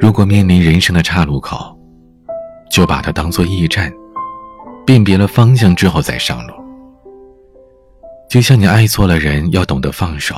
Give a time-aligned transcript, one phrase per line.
[0.00, 1.78] 如果面临人生的岔路口，
[2.70, 3.92] 就把它当做驿站，
[4.86, 6.54] 辨别了方向之后再上路。
[8.28, 10.36] 就像你爱错了人，要懂得放手。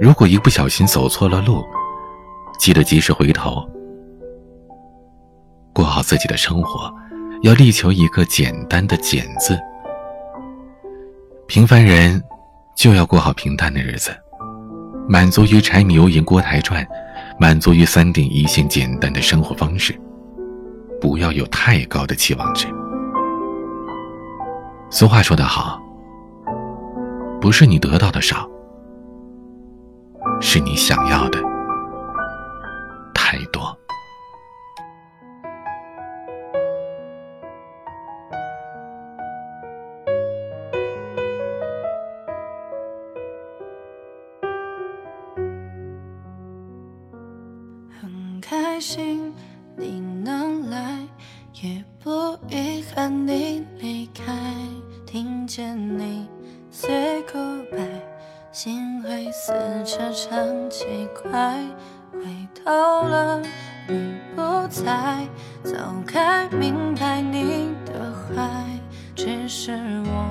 [0.00, 1.64] 如果一不小心走错了路，
[2.58, 3.64] 记得及时回头。
[5.72, 6.92] 过好自己的生活，
[7.42, 9.56] 要力求一个简单的“简”字。
[11.46, 12.20] 平凡人
[12.76, 14.10] 就要过好平淡的日子，
[15.08, 16.84] 满足于柴米油盐锅台转，
[17.38, 19.94] 满足于三点一线简单的生活方式，
[21.00, 22.66] 不要有太高的期望值。
[24.90, 25.80] 俗话说得好，
[27.40, 28.48] 不是你得到的少，
[30.40, 31.38] 是你想要的
[48.74, 49.32] 开心
[49.76, 50.98] 你能来，
[51.62, 54.34] 也不遗憾你离开。
[55.06, 56.26] 听见你
[56.72, 58.02] say goodbye，
[58.50, 59.52] 心会撕
[59.84, 61.64] 扯成几块。
[62.12, 62.24] 回
[62.64, 63.40] 头了，
[63.86, 65.24] 你不在，
[65.62, 68.64] 早该明白你的坏，
[69.14, 69.70] 只是
[70.04, 70.26] 我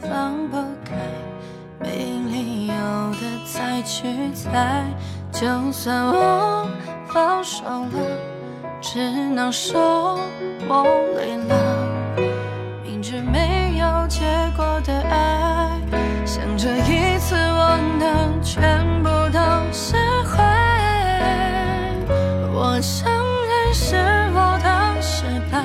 [0.00, 0.94] 放不开，
[1.80, 4.84] 没理由的再去猜。
[5.32, 6.68] 就算我。
[7.12, 7.98] 放手了，
[8.80, 10.18] 只能说
[10.66, 10.84] 我
[11.16, 11.54] 累了。
[12.82, 14.24] 明知没有结
[14.56, 15.78] 果的爱，
[16.24, 19.38] 想这一次我能全部都
[19.72, 20.42] 释怀。
[22.54, 23.96] 我承认是
[24.32, 25.62] 我的失败，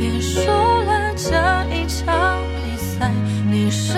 [0.00, 1.30] 也输了这
[1.72, 3.08] 一场比赛。
[3.48, 3.94] 你说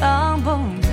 [0.00, 0.83] 放不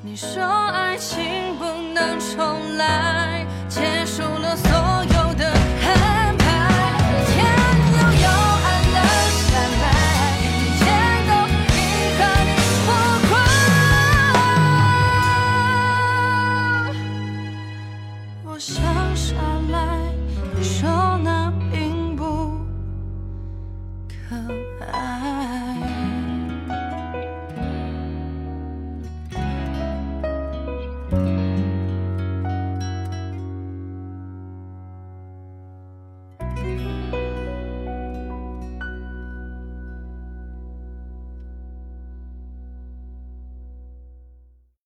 [0.00, 6.44] 你说爱情不能重来，结束了所有的安排。
[7.26, 7.36] 天
[7.92, 8.26] 又又
[8.64, 8.96] 暗了
[9.34, 9.48] 下
[9.82, 9.84] 来，
[10.40, 10.46] 一
[10.78, 10.80] 切
[11.28, 11.30] 都
[11.74, 11.76] 已
[12.16, 12.50] 和你
[12.86, 12.88] 无
[13.28, 13.30] 关。
[18.44, 18.76] 我想
[19.16, 19.26] 耍
[19.72, 19.76] 赖，
[20.56, 20.78] 你说
[21.22, 21.28] 那